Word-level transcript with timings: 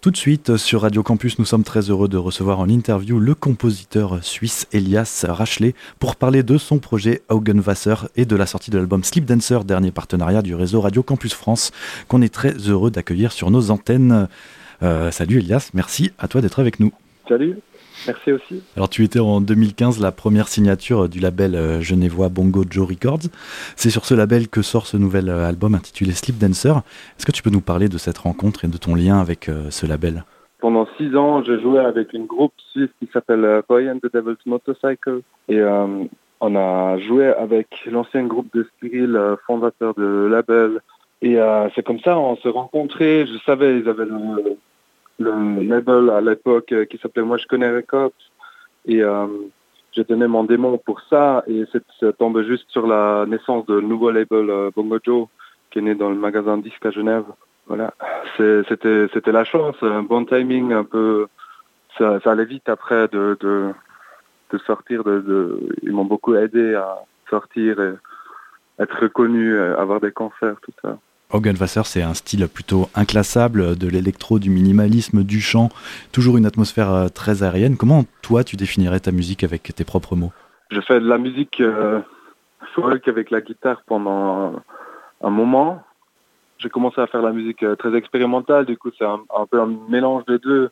Tout 0.00 0.10
de 0.10 0.16
suite 0.16 0.56
sur 0.56 0.80
Radio 0.80 1.02
Campus, 1.02 1.38
nous 1.38 1.44
sommes 1.44 1.62
très 1.62 1.90
heureux 1.90 2.08
de 2.08 2.16
recevoir 2.16 2.58
en 2.58 2.70
interview 2.70 3.18
le 3.18 3.34
compositeur 3.34 4.24
suisse 4.24 4.66
Elias 4.72 5.26
Rachelet 5.28 5.74
pour 5.98 6.16
parler 6.16 6.42
de 6.42 6.56
son 6.56 6.78
projet 6.78 7.20
Augenwasser 7.28 7.96
et 8.16 8.24
de 8.24 8.34
la 8.34 8.46
sortie 8.46 8.70
de 8.70 8.78
l'album 8.78 9.04
Sleep 9.04 9.26
Dancer, 9.26 9.62
dernier 9.62 9.90
partenariat 9.90 10.40
du 10.40 10.54
réseau 10.54 10.80
Radio 10.80 11.02
Campus 11.02 11.34
France, 11.34 11.70
qu'on 12.08 12.22
est 12.22 12.32
très 12.32 12.52
heureux 12.52 12.90
d'accueillir 12.90 13.30
sur 13.30 13.50
nos 13.50 13.70
antennes. 13.70 14.26
Euh, 14.82 15.10
salut 15.10 15.40
Elias, 15.40 15.68
merci 15.74 16.12
à 16.18 16.28
toi 16.28 16.40
d'être 16.40 16.60
avec 16.60 16.80
nous. 16.80 16.92
Salut, 17.28 17.56
Merci 18.06 18.32
aussi. 18.32 18.62
Alors 18.76 18.88
tu 18.88 19.04
étais 19.04 19.20
en 19.20 19.40
2015 19.40 20.00
la 20.00 20.12
première 20.12 20.48
signature 20.48 21.08
du 21.08 21.20
label 21.20 21.54
euh, 21.54 21.80
genevois 21.80 22.28
Bongo 22.28 22.64
Joe 22.68 22.88
Records. 22.88 23.28
C'est 23.76 23.90
sur 23.90 24.04
ce 24.04 24.14
label 24.14 24.48
que 24.48 24.62
sort 24.62 24.86
ce 24.86 24.96
nouvel 24.96 25.28
euh, 25.28 25.46
album 25.46 25.74
intitulé 25.74 26.12
Sleep 26.12 26.38
Dancer. 26.38 26.72
Est-ce 27.18 27.26
que 27.26 27.32
tu 27.32 27.42
peux 27.42 27.50
nous 27.50 27.60
parler 27.60 27.88
de 27.88 27.98
cette 27.98 28.18
rencontre 28.18 28.64
et 28.64 28.68
de 28.68 28.78
ton 28.78 28.94
lien 28.94 29.20
avec 29.20 29.48
euh, 29.48 29.70
ce 29.70 29.86
label? 29.86 30.24
Pendant 30.60 30.86
six 30.96 31.14
ans, 31.16 31.42
j'ai 31.44 31.60
joué 31.60 31.78
avec 31.78 32.12
une 32.12 32.26
groupe 32.26 32.52
suisse 32.72 32.90
qui 32.98 33.08
s'appelle 33.12 33.62
Roy 33.68 33.90
and 33.90 33.98
the 34.02 34.12
Devil's 34.12 34.44
Motorcycle. 34.44 35.20
Et 35.48 35.58
on 35.62 36.54
a 36.54 36.98
joué 36.98 37.28
avec 37.28 37.66
l'ancien 37.90 38.26
groupe 38.26 38.48
de 38.54 38.68
Cyril, 38.78 39.18
fondateur 39.46 39.94
de 39.94 40.28
label. 40.30 40.80
Et 41.22 41.38
c'est 41.74 41.82
comme 41.82 42.00
ça, 42.00 42.18
on 42.18 42.36
s'est 42.36 42.50
rencontrés. 42.50 43.26
Je 43.26 43.38
savais, 43.46 43.78
ils 43.78 43.88
avaient 43.88 44.04
le, 44.04 44.58
le 45.20 45.62
label 45.62 46.10
à 46.10 46.20
l'époque 46.20 46.72
euh, 46.72 46.84
qui 46.84 46.98
s'appelait 46.98 47.22
Moi 47.22 47.36
je 47.36 47.46
connais 47.46 47.70
Records. 47.70 48.12
Et 48.86 49.02
euh, 49.02 49.26
j'ai 49.92 50.04
donné 50.04 50.26
mon 50.26 50.44
démon 50.44 50.78
pour 50.78 51.00
ça 51.02 51.44
et 51.46 51.64
ça 52.00 52.12
tombe 52.12 52.42
juste 52.42 52.68
sur 52.70 52.86
la 52.86 53.26
naissance 53.26 53.66
de 53.66 53.80
nouveau 53.80 54.10
label 54.10 54.48
euh, 54.50 54.70
Bongo 54.74 54.98
Joe 55.04 55.28
qui 55.70 55.80
est 55.80 55.82
né 55.82 55.94
dans 55.94 56.10
le 56.10 56.16
magasin 56.16 56.58
disque 56.58 56.84
à 56.86 56.90
Genève. 56.90 57.24
Voilà, 57.66 57.94
c'était 58.36 59.06
c'était 59.12 59.30
la 59.30 59.44
chance, 59.44 59.76
un 59.82 60.02
bon 60.02 60.24
timing, 60.24 60.72
un 60.72 60.82
peu. 60.82 61.28
Ça, 61.98 62.18
allait 62.24 62.44
vite 62.44 62.68
après 62.68 63.06
de 63.08 63.36
de, 63.40 64.58
sortir. 64.66 65.04
De, 65.04 65.60
ils 65.82 65.92
m'ont 65.92 66.04
beaucoup 66.04 66.34
aidé 66.34 66.74
à 66.74 66.98
sortir 67.28 67.80
et 67.80 67.94
être 68.80 69.00
reconnu, 69.00 69.56
avoir 69.56 70.00
des 70.00 70.10
concerts, 70.10 70.56
tout 70.62 70.72
ça. 70.82 70.98
Wasser, 71.32 71.82
c'est 71.84 72.02
un 72.02 72.14
style 72.14 72.46
plutôt 72.48 72.88
inclassable, 72.94 73.76
de 73.76 73.88
l'électro, 73.88 74.38
du 74.38 74.50
minimalisme, 74.50 75.22
du 75.22 75.40
chant, 75.40 75.68
toujours 76.12 76.36
une 76.36 76.46
atmosphère 76.46 76.92
euh, 76.92 77.08
très 77.08 77.42
aérienne. 77.42 77.76
Comment 77.76 78.04
toi 78.22 78.44
tu 78.44 78.56
définirais 78.56 79.00
ta 79.00 79.12
musique 79.12 79.44
avec 79.44 79.74
tes 79.74 79.84
propres 79.84 80.16
mots? 80.16 80.32
Je 80.70 80.80
fais 80.80 81.00
de 81.00 81.08
la 81.08 81.18
musique 81.18 81.60
euh, 81.60 82.00
folk 82.74 83.06
avec 83.08 83.30
la 83.30 83.40
guitare 83.40 83.82
pendant 83.86 84.54
un, 85.22 85.30
moment. 85.30 85.82
J'ai 86.58 86.68
commencé 86.68 87.00
à 87.00 87.06
faire 87.06 87.22
la 87.22 87.32
musique 87.32 87.62
euh, 87.62 87.76
très 87.76 87.94
expérimentale, 87.96 88.66
du 88.66 88.76
coup 88.76 88.90
c'est 88.98 89.04
un, 89.04 89.20
peu 89.50 89.60
un 89.60 89.70
mélange 89.88 90.24
des 90.26 90.38
deux, 90.38 90.70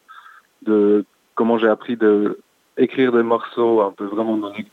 de 0.63 1.05
comment 1.35 1.59
j'ai 1.59 1.69
appris 1.69 1.97
de 1.97 2.39
des 2.77 3.23
morceaux 3.25 3.83
un 3.83 3.91
peu 3.91 4.05
vraiment 4.05 4.37
dans 4.37 4.53
une 4.53 4.67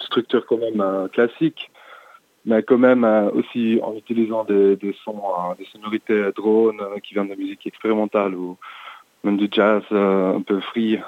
structure 0.00 0.44
quand 0.46 0.58
même 0.58 1.08
classique 1.12 1.70
mais 2.48 2.62
quand 2.62 2.78
même 2.78 3.04
euh, 3.04 3.30
aussi 3.32 3.78
en 3.82 3.94
utilisant 3.94 4.42
des, 4.44 4.74
des 4.76 4.96
sons, 5.04 5.22
euh, 5.22 5.54
des 5.58 5.66
sonorités 5.66 6.30
drones 6.34 6.80
euh, 6.80 6.98
qui 6.98 7.12
viennent 7.12 7.28
de 7.28 7.34
musique 7.34 7.66
expérimentale 7.66 8.34
ou 8.34 8.56
même 9.22 9.36
du 9.36 9.48
jazz 9.52 9.82
un 9.90 10.40
peu 10.40 10.58
free. 10.60 10.98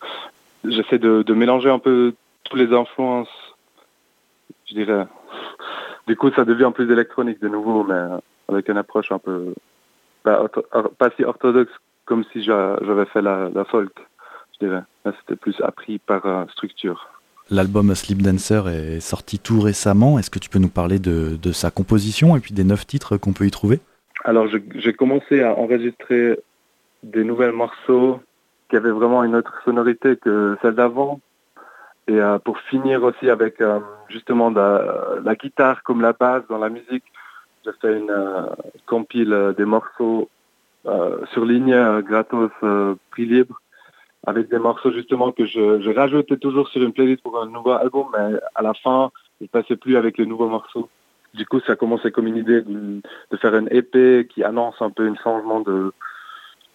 J'essaie 0.64 0.98
de, 0.98 1.22
de, 1.22 1.34
mélanger 1.34 1.70
un 1.70 1.78
peu 1.78 2.12
toutes 2.44 2.58
les 2.58 2.74
influences, 2.74 3.34
je 4.68 4.74
dirais. 4.74 5.06
Du 6.06 6.16
coup, 6.16 6.30
ça 6.32 6.44
devient 6.44 6.70
plus 6.74 6.90
électronique 6.92 7.40
de 7.40 7.48
nouveau, 7.48 7.84
mais 7.84 8.18
avec 8.48 8.68
une 8.68 8.76
approche 8.76 9.10
un 9.10 9.18
peu 9.18 9.54
pas, 10.22 10.46
pas 10.98 11.10
si 11.16 11.24
orthodoxe 11.24 11.72
comme 12.04 12.24
si 12.32 12.42
j'avais 12.42 13.06
fait 13.06 13.22
la, 13.22 13.48
la 13.54 13.64
folk, 13.64 13.94
je 14.54 14.66
dirais. 14.66 14.82
C'était 15.20 15.36
plus 15.36 15.58
appris 15.62 15.98
par 15.98 16.50
structure. 16.50 17.08
L'album 17.50 17.94
Sleep 17.94 18.22
Dancer 18.22 18.68
est 18.68 19.00
sorti 19.00 19.38
tout 19.38 19.60
récemment. 19.60 20.18
Est-ce 20.18 20.30
que 20.30 20.38
tu 20.38 20.48
peux 20.48 20.58
nous 20.58 20.70
parler 20.70 20.98
de, 20.98 21.52
sa 21.52 21.70
composition 21.70 22.36
et 22.36 22.40
puis 22.40 22.54
des 22.54 22.64
neuf 22.64 22.86
titres 22.86 23.16
qu'on 23.18 23.32
peut 23.32 23.44
y 23.44 23.50
trouver? 23.50 23.80
Alors, 24.24 24.46
j'ai 24.48 24.92
commencé 24.94 25.42
à 25.42 25.54
enregistrer 25.54 26.38
des 27.02 27.22
nouvelles 27.22 27.52
morceaux 27.52 28.20
qui 28.70 28.76
avaient 28.76 28.90
vraiment 28.90 29.22
une 29.24 29.36
autre 29.36 29.60
sonorité 29.64 30.16
que 30.16 30.56
celle 30.62 30.74
d'avant. 30.74 31.20
Et 32.08 32.18
euh, 32.18 32.38
pour 32.38 32.58
finir 32.60 33.02
aussi 33.02 33.28
avec 33.28 33.60
euh, 33.60 33.80
justement 34.08 34.50
la, 34.50 35.34
guitare 35.34 35.82
comme 35.82 36.00
la 36.00 36.12
base 36.12 36.42
dans 36.48 36.58
la 36.58 36.70
musique, 36.70 37.04
j'ai 37.64 37.72
fait 37.80 37.98
une 37.98 38.10
euh, 38.10 38.46
compile 38.86 39.54
des 39.56 39.64
morceaux 39.64 40.28
sur 41.32 41.46
ligne 41.46 42.02
gratos 42.02 42.50
prix 43.10 43.24
libre 43.24 43.58
avec 44.26 44.48
des 44.48 44.58
morceaux 44.58 44.92
justement 44.92 45.32
que 45.32 45.46
je, 45.46 45.94
rajoutais 45.94 46.36
toujours 46.36 46.68
sur 46.68 46.82
une 46.82 46.92
playlist 46.92 47.22
pour 47.22 47.40
un 47.40 47.46
nouveau 47.46 47.72
album, 47.72 48.06
mais 48.16 48.38
à 48.54 48.62
la 48.62 48.74
fin, 48.74 49.10
je 49.40 49.46
passais 49.46 49.76
plus 49.76 49.96
avec 49.96 50.18
les 50.18 50.26
nouveaux 50.26 50.48
morceaux. 50.48 50.88
Du 51.34 51.46
coup, 51.46 51.60
ça 51.60 51.76
commençait 51.76 52.10
comme 52.10 52.26
une 52.26 52.36
idée 52.36 52.62
de, 52.62 53.02
faire 53.36 53.56
une 53.56 53.68
épée 53.70 54.28
qui 54.32 54.44
annonce 54.44 54.80
un 54.80 54.90
peu 54.90 55.06
un 55.06 55.16
changement 55.16 55.60
de, 55.60 55.92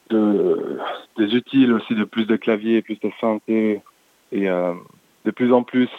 de 0.10 0.78
des 1.18 1.36
utiles 1.36 1.74
aussi, 1.74 1.96
de 1.96 2.04
plus 2.04 2.26
de 2.26 2.36
claviers, 2.36 2.82
plus 2.82 3.00
de 3.00 3.10
synthé. 3.22 3.82
Et 4.32 4.50
euh, 4.50 4.74
de 5.26 5.32
plus 5.32 5.54
en 5.54 5.64
plus, 5.64 5.90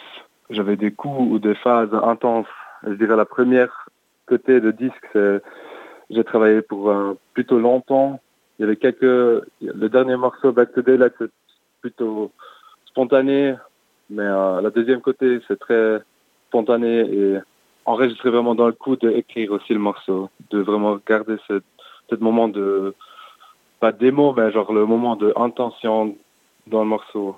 j'avais 0.49 0.77
des 0.77 0.91
coups 0.91 1.31
ou 1.31 1.39
des 1.39 1.55
phases 1.55 1.93
intenses. 2.03 2.47
Je 2.85 2.93
dirais 2.93 3.15
la 3.15 3.25
première 3.25 3.89
côté 4.27 4.61
de 4.61 4.71
disque, 4.71 5.07
c'est 5.11 5.41
j'ai 6.11 6.23
travaillé 6.23 6.61
pour 6.61 6.89
euh, 6.89 7.13
plutôt 7.33 7.59
longtemps. 7.59 8.19
Il 8.59 8.63
y 8.63 8.65
avait 8.65 8.75
quelques, 8.75 9.01
le 9.01 9.87
dernier 9.87 10.17
morceau 10.17 10.51
Back 10.51 10.73
to 10.73 10.81
Daylight, 10.81 11.13
plutôt 11.81 12.31
spontané, 12.85 13.55
mais 14.09 14.23
euh, 14.23 14.61
la 14.61 14.69
deuxième 14.69 15.01
côté, 15.01 15.39
c'est 15.47 15.59
très 15.59 15.99
spontané 16.49 16.99
et 16.99 17.39
enregistrer 17.85 18.29
vraiment 18.29 18.55
dans 18.55 18.67
le 18.67 18.73
coup 18.73 18.95
d'écrire 18.95 19.51
aussi 19.51 19.73
le 19.73 19.79
morceau, 19.79 20.29
de 20.51 20.59
vraiment 20.59 20.99
garder 21.07 21.37
ce, 21.47 21.61
moment 22.19 22.47
de, 22.47 22.93
pas 23.79 23.91
démo, 23.91 24.33
mais 24.35 24.51
genre 24.51 24.73
le 24.73 24.85
moment 24.85 25.15
de 25.15 25.33
intention 25.35 26.15
dans 26.67 26.81
le 26.81 26.89
morceau, 26.89 27.37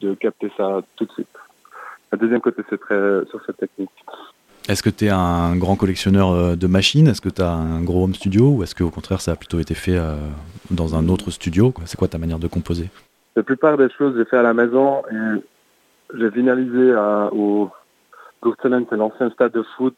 de 0.00 0.14
capter 0.14 0.50
ça 0.56 0.82
tout 0.96 1.04
de 1.04 1.12
suite. 1.12 1.28
La 2.10 2.18
deuxième 2.18 2.40
côté, 2.40 2.62
c'est 2.70 2.80
très 2.80 3.24
sur 3.30 3.44
cette 3.44 3.58
technique. 3.58 3.90
Est-ce 4.68 4.82
que 4.82 4.90
tu 4.90 5.04
es 5.06 5.10
un 5.10 5.56
grand 5.56 5.76
collectionneur 5.76 6.30
euh, 6.30 6.56
de 6.56 6.66
machines? 6.66 7.06
Est-ce 7.06 7.20
que 7.20 7.28
tu 7.28 7.42
as 7.42 7.50
un 7.50 7.82
gros 7.82 8.04
home 8.04 8.14
studio? 8.14 8.50
Ou 8.50 8.62
est-ce 8.62 8.74
qu'au 8.74 8.88
contraire, 8.88 9.20
ça 9.20 9.32
a 9.32 9.36
plutôt 9.36 9.60
été 9.60 9.74
fait 9.74 9.96
euh, 9.96 10.16
dans 10.70 10.94
un 10.94 11.08
autre 11.10 11.30
studio 11.30 11.74
C'est 11.84 11.98
quoi 11.98 12.08
ta 12.08 12.16
manière 12.16 12.38
de 12.38 12.46
composer? 12.46 12.88
La 13.36 13.42
plupart 13.42 13.76
des 13.76 13.90
choses, 13.90 14.16
j'ai 14.16 14.24
fait 14.24 14.36
à 14.36 14.42
la 14.42 14.54
maison 14.54 15.02
et 15.10 15.42
j'ai 16.14 16.30
finalisé 16.30 16.92
à, 16.92 17.30
au 17.32 17.70
Gurtelen, 18.42 18.86
c'est 18.88 18.96
l'ancien 18.96 19.30
stade 19.30 19.52
de 19.52 19.62
foot, 19.76 19.96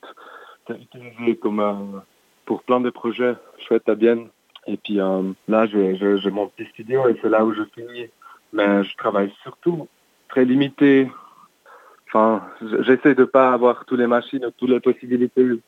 utilisé 0.70 1.36
comme 1.36 1.60
euh, 1.60 2.00
pour 2.44 2.62
plein 2.62 2.80
de 2.80 2.90
projets 2.90 3.34
chouettes 3.58 3.88
à 3.88 3.94
Bienne. 3.94 4.28
Et 4.66 4.76
puis 4.76 5.00
euh, 5.00 5.22
là, 5.48 5.66
j'ai 5.66 6.30
mon 6.30 6.48
petit 6.48 6.68
studio 6.70 7.08
et 7.08 7.16
c'est 7.22 7.28
là 7.28 7.44
où 7.44 7.52
je 7.52 7.62
finis. 7.74 8.08
Mais 8.52 8.84
je 8.84 8.96
travaille 8.96 9.32
surtout 9.42 9.88
très 10.28 10.44
limité. 10.44 11.10
Enfin, 12.08 12.42
j'essaie 12.82 13.14
de 13.14 13.24
pas 13.24 13.52
avoir 13.52 13.84
toutes 13.84 13.98
les 13.98 14.06
machines, 14.06 14.48
toutes 14.56 14.70
les 14.70 14.80
possibilités, 14.80 15.60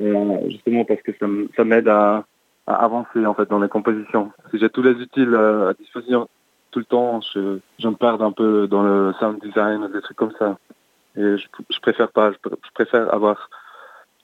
euh, 0.00 0.48
justement 0.48 0.84
parce 0.84 1.02
que 1.02 1.12
ça 1.56 1.64
m'aide 1.64 1.88
à, 1.88 2.24
à, 2.66 2.74
avancer 2.74 3.26
en 3.26 3.34
fait 3.34 3.48
dans 3.50 3.58
les 3.58 3.68
compositions. 3.68 4.32
Si 4.50 4.58
j'ai 4.58 4.70
tous 4.70 4.82
les 4.82 4.92
utiles 4.92 5.34
à 5.34 5.74
disposition, 5.74 6.28
tout 6.74 6.80
le 6.80 6.84
temps. 6.84 7.20
Je, 7.32 7.58
je 7.78 7.88
me 7.88 7.94
perds 7.94 8.20
un 8.20 8.32
peu 8.32 8.66
dans 8.66 8.82
le 8.82 9.14
sound 9.20 9.40
design, 9.40 9.88
des 9.92 10.00
trucs 10.02 10.16
comme 10.16 10.32
ça. 10.38 10.58
Et 11.16 11.38
je, 11.38 11.46
je 11.70 11.80
préfère 11.80 12.10
pas. 12.10 12.32
Je, 12.32 12.50
préfère 12.74 13.14
avoir 13.14 13.48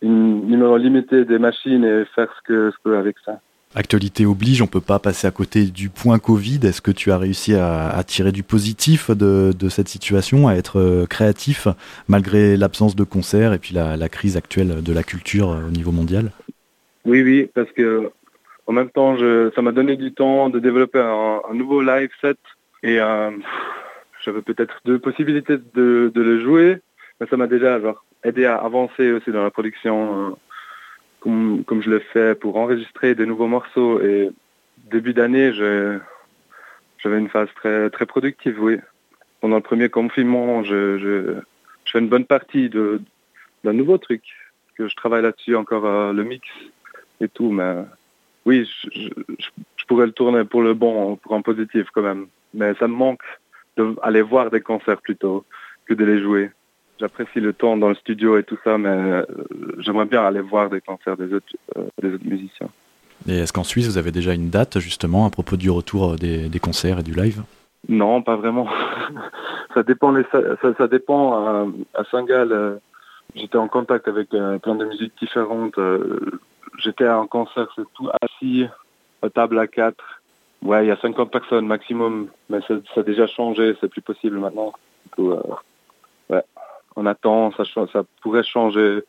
une 0.03 0.47
numéro 0.47 0.77
limité 0.77 1.25
des 1.25 1.39
machines 1.39 1.85
et 1.85 2.05
faire 2.17 2.29
ce 2.37 2.43
que 2.43 2.71
je 2.73 2.77
peux 2.83 2.99
avec 2.99 3.17
ça. 3.25 3.39
Actualité 3.77 4.27
oblige, 4.27 4.63
on 4.63 4.67
peut 4.67 4.81
pas 4.81 4.99
passer 4.99 5.29
à 5.29 5.31
côté 5.31 5.67
du 5.67 5.91
point 5.91 6.19
Covid. 6.19 6.59
Est-ce 6.65 6.81
que 6.81 6.91
tu 6.91 7.13
as 7.13 7.19
réussi 7.19 7.55
à, 7.55 8.03
tirer 8.05 8.33
du 8.33 8.43
positif 8.43 9.13
de, 9.13 9.53
de, 9.57 9.69
cette 9.69 9.87
situation, 9.87 10.49
à 10.49 10.55
être 10.55 10.81
euh, 10.81 11.07
créatif 11.07 11.69
malgré 12.09 12.57
l'absence 12.57 12.97
de 12.97 13.05
concerts 13.05 13.53
et 13.53 13.61
puis 13.61 13.73
la, 13.73 13.97
la, 13.97 14.09
crise 14.09 14.37
actuelle 14.37 14.83
de 14.83 14.93
la 14.93 15.05
culture 15.05 15.53
euh, 15.53 15.69
au 15.69 15.71
niveau 15.71 15.93
mondial? 15.93 16.33
Oui, 17.05 17.23
oui, 17.23 17.49
parce 17.55 17.71
que 17.71 18.11
en 18.71 18.73
même 18.73 18.91
temps, 18.91 19.17
ça 19.53 19.63
m'a 19.63 19.73
donné 19.73 19.97
du 19.97 20.13
temps 20.13 20.49
de 20.49 20.61
développer 20.61 21.01
un, 21.01 21.55
nouveau 21.55 21.83
live 21.83 22.11
set 22.21 22.39
et 22.85 23.01
euh, 23.01 23.33
j'avais 24.25 24.43
peut-être 24.43 24.81
deux 24.85 25.01
possibilités 25.01 25.57
de, 25.75 26.13
le 26.15 26.41
jouer, 26.41 26.79
mais 27.19 27.27
ça 27.27 27.37
m'a 27.37 27.49
déjà 27.49 27.81
aidé 28.23 28.45
à 28.45 28.55
avancer 28.55 29.11
aussi 29.11 29.33
dans 29.33 29.43
la 29.43 29.51
production 29.51 30.37
euh, 31.25 31.63
comme, 31.67 31.83
je 31.83 31.91
le 31.91 31.99
fais 31.99 32.37
pour 32.37 32.59
enregistrer 32.59 33.17
des 33.17 33.27
nouveaux 33.27 33.49
morceaux. 33.49 34.01
Et 34.03 34.31
début 34.89 35.15
d'année, 35.15 35.53
j'avais 35.53 37.19
une 37.19 37.29
phase 37.29 37.49
très, 37.57 38.07
productive, 38.07 38.63
oui. 38.63 38.77
Pendant 39.41 39.57
le 39.57 39.63
premier 39.63 39.89
confinement, 39.89 40.63
je, 40.63 41.41
fais 41.87 41.99
une 41.99 42.09
bonne 42.09 42.25
partie 42.25 42.71
d'un 42.71 43.73
nouveau 43.73 43.99
truc, 43.99 44.23
que 44.77 44.87
je 44.87 44.95
travaille 44.95 45.23
là-dessus 45.23 45.57
encore, 45.57 45.87
euh, 45.87 46.13
le 46.13 46.23
mix 46.23 46.47
et 47.21 47.27
tout, 47.27 47.51
mais 47.51 47.75
oui, 48.47 48.69
je, 48.95 49.11
pourrais 49.87 50.07
le 50.07 50.13
tourner 50.13 50.45
pour 50.45 50.63
le 50.63 50.75
bon, 50.75 51.17
pour 51.17 51.35
un 51.35 51.43
positif 51.43 51.89
quand 51.93 52.03
même. 52.03 52.27
Mais 52.55 52.75
ça 52.75 52.89
me 52.89 52.95
manque 52.95 53.23
d'aller 53.77 54.23
voir 54.23 54.51
des 54.51 54.61
concerts 54.61 55.01
plutôt 55.01 55.45
que 55.87 55.95
de 55.95 56.05
les 56.05 56.23
jouer. 56.23 56.51
J'apprécie 56.99 57.41
le 57.41 57.53
temps 57.53 57.77
dans 57.77 57.89
le 57.89 57.95
studio 57.95 58.37
et 58.39 58.43
tout 58.43 58.59
ça, 58.63 58.77
mais 58.77 58.89
euh, 58.89 59.25
j'aimerais 59.79 60.05
bien 60.05 60.23
aller 60.23 60.41
voir 60.41 60.69
des 60.69 60.81
concerts 60.81 61.17
des 61.17 61.33
autres, 61.33 61.47
euh, 61.77 61.85
des 62.03 62.15
autres 62.15 62.27
musiciens. 62.27 62.69
Et 63.27 63.39
est-ce 63.39 63.53
qu'en 63.53 63.65
Suisse, 63.65 63.87
vous 63.87 63.99
avez 63.99 64.13
déjà 64.13 64.35
une 64.35 64.51
date 64.51 64.79
justement 64.81 65.27
à 65.27 65.31
propos 65.31 65.57
du 65.57 65.71
retour 65.71 66.17
des, 66.17 66.49
des 66.49 66.59
concerts 66.59 67.01
et 67.01 67.03
du 67.03 67.15
live? 67.15 67.43
Non, 67.89 68.23
pas 68.23 68.37
vraiment. 68.37 68.69
ça 69.75 69.83
dépend, 69.83 70.13
les, 70.13 70.25
ça, 70.31 70.75
ça, 70.77 70.89
dépend 70.89 71.33
à, 71.33 71.67
à 71.95 72.05
Saint-Gall. 72.11 72.53
Euh, 72.53 72.77
j'étais 73.35 73.57
en 73.57 73.69
contact 73.69 74.07
avec 74.09 74.29
plein 74.29 74.75
de 74.75 74.85
musiques 74.85 75.15
différentes. 75.21 75.79
J'étais 76.81 77.05
à 77.05 77.17
un 77.17 77.27
concert, 77.27 77.69
c'est 77.77 77.91
tout 77.95 78.09
assis, 78.23 78.67
à 79.23 79.31
table 79.31 79.59
à 79.59 79.67
quatre. 79.67 80.21
Ouais, 80.63 80.85
il 80.85 80.89
y 80.89 80.93
a 80.93 80.97
50 80.97 81.31
personnes 81.31 81.67
maximum, 81.67 82.29
mais 82.49 82.61
ça, 82.69 82.75
ça 82.95 83.01
a 83.01 83.03
déjà 83.03 83.27
changé, 83.27 83.77
c'est 83.81 83.89
plus 83.89 84.03
possible 84.03 84.39
maintenant. 84.39 84.73
Coup, 85.13 85.33
ouais 86.29 86.43
on 86.97 87.07
attend, 87.07 87.53
ça, 87.53 87.65
ça 87.93 88.05
pourrait 88.23 88.43
changer 88.43 89.01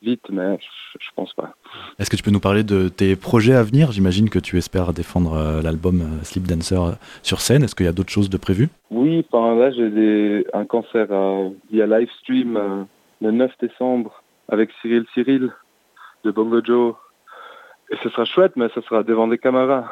vite, 0.00 0.22
mais 0.30 0.58
je, 1.00 1.08
ne 1.10 1.14
pense 1.16 1.34
pas. 1.34 1.54
Est-ce 1.98 2.08
que 2.08 2.16
tu 2.16 2.22
peux 2.22 2.30
nous 2.30 2.40
parler 2.40 2.62
de 2.62 2.88
tes 2.88 3.16
projets 3.16 3.54
à 3.54 3.62
venir? 3.62 3.90
J'imagine 3.90 4.30
que 4.30 4.38
tu 4.38 4.56
espères 4.56 4.92
défendre 4.92 5.34
euh, 5.34 5.62
l'album 5.62 6.00
euh, 6.00 6.24
Sleep 6.24 6.46
Dancer 6.46 6.76
euh, 6.76 6.92
sur 7.22 7.40
scène. 7.40 7.64
Est-ce 7.64 7.74
qu'il 7.74 7.86
y 7.86 7.88
a 7.88 7.92
d'autres 7.92 8.12
choses 8.12 8.30
de 8.30 8.36
prévues? 8.36 8.68
Oui, 8.90 9.26
là 9.32 9.70
j'ai 9.72 10.46
un 10.52 10.64
concert 10.64 11.08
via 11.70 11.86
live 11.86 12.08
stream 12.20 12.86
le 13.20 13.30
9 13.30 13.50
décembre 13.60 14.22
avec 14.48 14.70
Cyril 14.80 15.04
Cyril 15.14 15.50
de 16.28 16.32
Bongo 16.32 16.60
Joe. 16.62 16.94
Et 17.90 17.96
ce 18.02 18.10
sera 18.10 18.26
chouette, 18.26 18.52
mais 18.56 18.68
ce 18.74 18.82
sera 18.82 19.02
devant 19.02 19.28
des 19.28 19.38
caméras. 19.38 19.90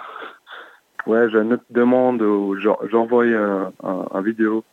Ouais, 1.06 1.30
j'ai 1.30 1.38
une 1.38 1.54
autre 1.54 1.64
demande 1.70 2.20
où 2.20 2.56
j'envoie 2.58 3.24
un, 3.24 4.20
vidéo. 4.20 4.64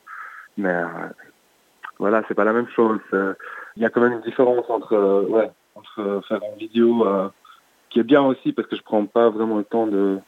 Mais 0.57 0.81
voilà, 1.99 2.21
c'est 2.27 2.33
pas 2.33 2.43
la 2.43 2.53
même 2.53 2.67
chose. 2.75 2.99
Euh, 3.13 3.33
il 3.77 3.83
y 3.83 3.85
a 3.85 3.89
quand 3.89 4.01
même 4.01 4.13
une 4.13 4.21
différence 4.21 4.69
entre, 4.69 4.93
euh, 4.93 5.21
ouais, 5.27 5.51
faire 6.27 6.41
une 6.51 6.59
vidéo 6.59 7.07
euh, 7.07 7.29
qui 7.89 7.99
est 7.99 8.03
bien 8.03 8.21
aussi 8.23 8.51
parce 8.51 8.67
que 8.67 8.75
je 8.75 8.83
prends 8.83 9.05
pas 9.05 9.29
vraiment 9.29 9.57
le 9.57 9.63
temps 9.63 9.87
de, 9.87 10.19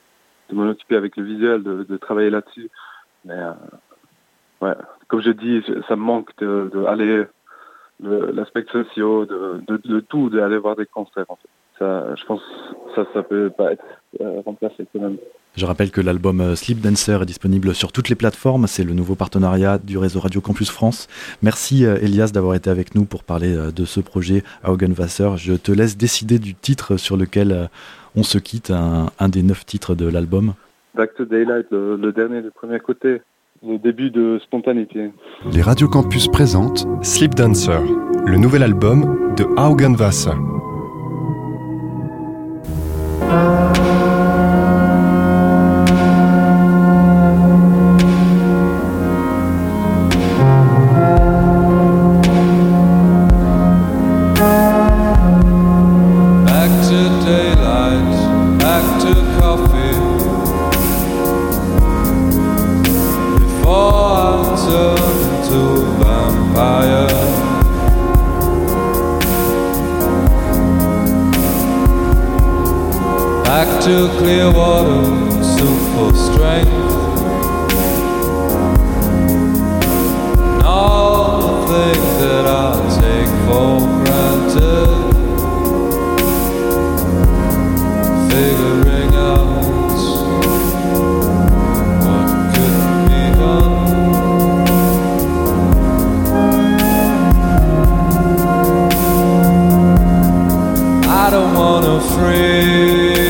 de 0.50 0.56
m'en 0.56 0.70
occuper 0.70 0.96
avec 0.96 1.18
le 1.18 1.24
visuel, 1.24 1.64
de, 1.64 1.98
travailler 1.98 2.30
là-dessus. 2.30 2.70
Mais 3.26 3.40
ouais, 4.62 4.76
comme 5.10 5.22
je 5.22 5.32
dis, 5.32 5.64
ça 5.90 5.98
me 5.98 6.04
manque 6.04 6.32
de, 6.38 6.72
de 6.74 6.86
aller 6.86 7.26
l'aspect 8.02 8.66
social, 8.72 9.26
de, 9.28 9.62
de, 9.68 9.82
de 9.84 10.00
tout, 10.02 10.30
d'aller 10.30 10.58
voir 10.58 10.76
des 10.76 10.86
concerts 10.86 11.26
en 11.30 11.36
fait. 11.36 11.50
Ça, 11.80 12.16
je 12.16 12.26
pense 12.26 12.42
que 12.42 12.96
ça, 12.96 13.06
ça 13.14 13.24
peut 13.24 13.50
pas 13.50 13.74
être 13.74 13.84
remplacé 14.46 14.86
quand 14.94 15.02
même. 15.02 15.18
Je 15.56 15.66
rappelle 15.66 15.90
que 15.90 16.02
l'album 16.02 16.42
euh, 16.42 16.56
Sleep 16.56 16.82
Dancer 16.82 17.22
est 17.22 17.26
disponible 17.26 17.74
sur 17.74 17.94
toutes 17.94 18.10
les 18.10 18.16
plateformes. 18.16 18.68
C'est 18.68 18.84
le 18.84 18.94
nouveau 18.94 19.16
partenariat 19.16 19.78
du 19.78 19.98
réseau 19.98 20.20
Radio 20.20 20.42
Campus 20.42 20.70
France. 20.70 21.08
Merci 21.42 21.86
euh, 21.86 21.96
Elias 22.02 22.32
d'avoir 22.34 22.56
été 22.56 22.70
avec 22.70 22.94
nous 22.94 23.06
pour 23.06 23.24
parler 23.24 23.56
euh, 23.56 23.72
de 23.72 23.86
ce 23.86 24.02
projet 24.02 24.44
Augenwasser. 24.66 25.30
Je 25.38 25.54
te 25.54 25.72
laisse 25.72 25.96
décider 25.96 26.40
du 26.40 26.56
titre 26.56 26.98
sur 26.98 27.16
lequel 27.16 27.70
on 28.18 28.24
se 28.24 28.38
quitte, 28.38 28.70
un, 28.72 29.30
des 29.30 29.44
neuf 29.44 29.66
titres 29.66 29.96
de 29.96 30.10
l'album. 30.10 30.54
Back 30.94 31.16
to 31.16 31.26
Daylight, 31.26 31.68
le, 31.72 32.12
dernier 32.12 32.42
du 32.42 32.52
premier 32.52 32.80
côté, 32.80 33.22
le 33.64 33.78
début 33.78 34.12
de 34.12 34.40
Spontanéité. 34.44 35.12
Les 35.52 35.62
Radio 35.62 35.88
Campus 35.88 36.28
présentent 36.28 36.88
Sleep 37.02 37.36
Dancer, 37.36 37.82
le 38.26 38.38
nouvel 38.38 38.64
album 38.64 39.34
de 39.38 39.44
Augenwasser. 39.58 40.32
To 73.86 74.10
clear 74.18 74.52
water, 74.52 75.06
soup 75.44 75.80
for 75.94 76.12
strength. 76.16 76.72
And 80.40 80.64
all 80.64 81.68
the 81.68 81.94
things 81.94 82.18
that 82.18 82.46
I 82.48 82.74
take 83.00 83.30
for 83.46 83.78
granted. 84.04 84.90
Figuring 88.32 89.14
out 89.14 89.94
what 92.02 92.28
could 92.56 92.82
be 93.08 93.22
done. 93.38 93.86
I 101.08 101.30
don't 101.30 101.54
wanna 101.54 101.96
freeze. 102.16 103.25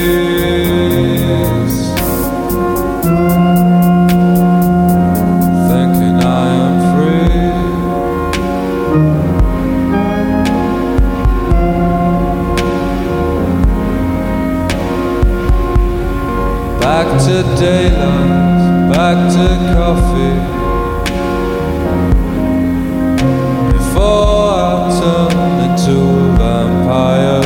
Daylight, 17.59 18.89
back 18.89 19.17
to 19.33 19.47
coffee. 19.75 20.37
Before 23.73 24.53
I 24.53 24.89
turn 24.99 25.35
into 25.65 25.95
a 25.99 26.37
vampire. 26.39 27.43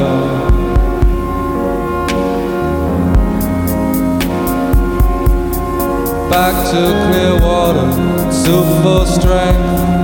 Back 6.29 6.55
to 6.71 6.81
clear 7.05 7.33
water, 7.41 7.89
soup 8.31 8.67
for 8.83 9.05
strength. 9.07 9.98